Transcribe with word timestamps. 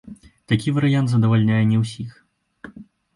Такі 0.53 0.71
варыянт 0.77 1.11
задавальняе 1.11 1.59
не 1.73 1.77
ўсіх. 1.83 2.17